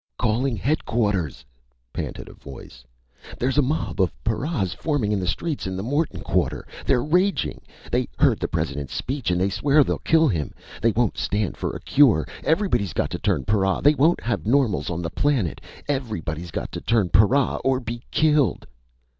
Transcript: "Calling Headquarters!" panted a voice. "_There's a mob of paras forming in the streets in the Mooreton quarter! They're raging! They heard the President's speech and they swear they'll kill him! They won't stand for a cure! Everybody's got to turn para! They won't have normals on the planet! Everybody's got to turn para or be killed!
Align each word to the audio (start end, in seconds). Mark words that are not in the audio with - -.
"Calling 0.17 0.55
Headquarters!" 0.55 1.45
panted 1.93 2.27
a 2.27 2.33
voice. 2.33 2.83
"_There's 3.37 3.59
a 3.59 3.61
mob 3.61 4.01
of 4.01 4.11
paras 4.23 4.73
forming 4.73 5.11
in 5.11 5.19
the 5.19 5.27
streets 5.27 5.67
in 5.67 5.75
the 5.75 5.83
Mooreton 5.83 6.21
quarter! 6.23 6.65
They're 6.87 7.03
raging! 7.03 7.61
They 7.91 8.07
heard 8.17 8.39
the 8.39 8.47
President's 8.47 8.95
speech 8.95 9.29
and 9.29 9.39
they 9.39 9.47
swear 9.51 9.83
they'll 9.83 9.99
kill 9.99 10.27
him! 10.27 10.55
They 10.81 10.89
won't 10.91 11.19
stand 11.19 11.55
for 11.55 11.69
a 11.75 11.79
cure! 11.81 12.25
Everybody's 12.43 12.93
got 12.93 13.11
to 13.11 13.19
turn 13.19 13.43
para! 13.45 13.79
They 13.83 13.93
won't 13.93 14.21
have 14.23 14.47
normals 14.47 14.89
on 14.89 15.03
the 15.03 15.11
planet! 15.11 15.61
Everybody's 15.87 16.49
got 16.49 16.71
to 16.71 16.81
turn 16.81 17.09
para 17.09 17.57
or 17.63 17.79
be 17.79 18.01
killed! 18.09 18.65